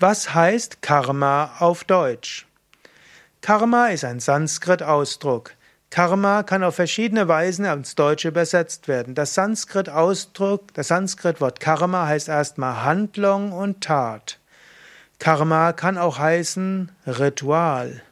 Was 0.00 0.34
heißt 0.34 0.82
Karma 0.82 1.52
auf 1.60 1.84
Deutsch? 1.84 2.46
Karma 3.40 3.88
ist 3.88 4.04
ein 4.04 4.18
Sanskrit-Ausdruck. 4.18 5.52
Karma 5.90 6.42
kann 6.42 6.64
auf 6.64 6.74
verschiedene 6.74 7.28
Weisen 7.28 7.64
ins 7.64 7.94
Deutsche 7.94 8.26
übersetzt 8.26 8.88
werden. 8.88 9.14
Das 9.14 9.34
Sanskrit-Ausdruck, 9.34 10.74
das 10.74 10.88
Sanskrit-Wort 10.88 11.60
Karma 11.60 12.08
heißt 12.08 12.28
erstmal 12.28 12.82
Handlung 12.82 13.52
und 13.52 13.84
Tat. 13.84 14.40
Karma 15.20 15.72
kann 15.72 15.96
auch 15.96 16.18
heißen 16.18 16.90
Ritual. 17.06 18.02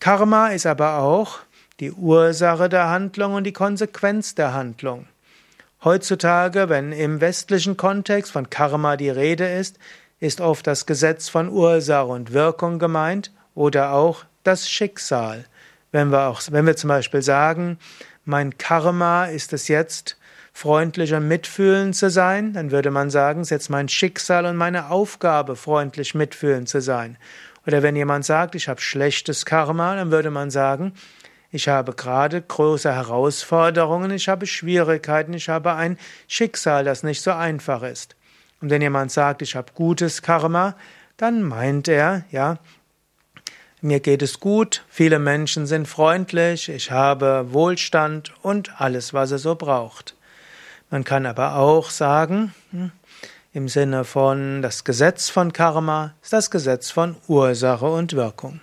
Karma 0.00 0.48
ist 0.48 0.66
aber 0.66 0.98
auch 0.98 1.38
die 1.78 1.92
Ursache 1.92 2.68
der 2.68 2.88
Handlung 2.88 3.34
und 3.34 3.44
die 3.44 3.52
Konsequenz 3.52 4.34
der 4.34 4.52
Handlung. 4.52 5.06
Heutzutage, 5.84 6.68
wenn 6.68 6.90
im 6.90 7.20
westlichen 7.20 7.76
Kontext 7.76 8.32
von 8.32 8.50
Karma 8.50 8.96
die 8.96 9.10
Rede 9.10 9.46
ist, 9.46 9.78
ist 10.20 10.40
oft 10.40 10.66
das 10.66 10.86
Gesetz 10.86 11.28
von 11.28 11.48
Ursache 11.48 12.06
und 12.06 12.32
Wirkung 12.32 12.78
gemeint 12.78 13.32
oder 13.54 13.92
auch 13.92 14.24
das 14.42 14.68
Schicksal. 14.68 15.44
Wenn 15.92 16.10
wir, 16.10 16.28
auch, 16.28 16.42
wenn 16.50 16.66
wir 16.66 16.76
zum 16.76 16.88
Beispiel 16.88 17.22
sagen, 17.22 17.78
mein 18.24 18.58
Karma 18.58 19.26
ist 19.26 19.52
es 19.52 19.68
jetzt, 19.68 20.16
freundlich 20.58 21.14
und 21.14 21.28
mitfühlend 21.28 21.94
zu 21.94 22.10
sein, 22.10 22.52
dann 22.52 22.72
würde 22.72 22.90
man 22.90 23.10
sagen, 23.10 23.42
es 23.42 23.46
ist 23.46 23.50
jetzt 23.50 23.70
mein 23.70 23.88
Schicksal 23.88 24.44
und 24.44 24.56
meine 24.56 24.90
Aufgabe, 24.90 25.54
freundlich 25.54 26.16
mitfühlend 26.16 26.68
zu 26.68 26.80
sein. 26.80 27.16
Oder 27.64 27.84
wenn 27.84 27.94
jemand 27.94 28.24
sagt, 28.24 28.56
ich 28.56 28.66
habe 28.68 28.80
schlechtes 28.80 29.46
Karma, 29.46 29.94
dann 29.94 30.10
würde 30.10 30.30
man 30.30 30.50
sagen, 30.50 30.94
ich 31.52 31.68
habe 31.68 31.92
gerade 31.92 32.42
große 32.42 32.92
Herausforderungen, 32.92 34.10
ich 34.10 34.28
habe 34.28 34.46
Schwierigkeiten, 34.46 35.32
ich 35.32 35.48
habe 35.48 35.74
ein 35.74 35.96
Schicksal, 36.26 36.82
das 36.82 37.04
nicht 37.04 37.22
so 37.22 37.30
einfach 37.30 37.82
ist. 37.82 38.16
Und 38.60 38.70
wenn 38.70 38.82
jemand 38.82 39.12
sagt, 39.12 39.42
ich 39.42 39.54
habe 39.54 39.72
gutes 39.74 40.22
Karma, 40.22 40.74
dann 41.16 41.42
meint 41.42 41.88
er, 41.88 42.24
ja, 42.30 42.58
mir 43.80 44.00
geht 44.00 44.22
es 44.22 44.40
gut, 44.40 44.84
viele 44.88 45.20
Menschen 45.20 45.66
sind 45.66 45.86
freundlich, 45.86 46.68
ich 46.68 46.90
habe 46.90 47.46
Wohlstand 47.52 48.32
und 48.42 48.80
alles, 48.80 49.14
was 49.14 49.30
er 49.30 49.38
so 49.38 49.54
braucht. 49.54 50.16
Man 50.90 51.04
kann 51.04 51.26
aber 51.26 51.56
auch 51.56 51.90
sagen, 51.90 52.54
hm, 52.70 52.90
im 53.52 53.68
Sinne 53.68 54.04
von 54.04 54.62
das 54.62 54.84
Gesetz 54.84 55.28
von 55.30 55.52
Karma 55.52 56.14
ist 56.22 56.32
das 56.32 56.50
Gesetz 56.50 56.90
von 56.90 57.16
Ursache 57.28 57.86
und 57.86 58.14
Wirkung. 58.14 58.60